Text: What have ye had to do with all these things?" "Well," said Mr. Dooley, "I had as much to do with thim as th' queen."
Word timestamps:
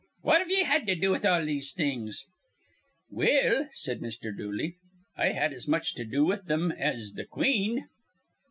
What 0.23 0.39
have 0.39 0.49
ye 0.49 0.63
had 0.63 0.87
to 0.87 0.95
do 0.95 1.11
with 1.11 1.27
all 1.27 1.45
these 1.45 1.73
things?" 1.73 2.25
"Well," 3.11 3.69
said 3.73 3.99
Mr. 4.01 4.35
Dooley, 4.35 4.77
"I 5.15 5.27
had 5.27 5.53
as 5.53 5.67
much 5.67 5.93
to 5.93 6.03
do 6.05 6.25
with 6.25 6.47
thim 6.47 6.71
as 6.71 7.11
th' 7.15 7.29
queen." 7.29 7.87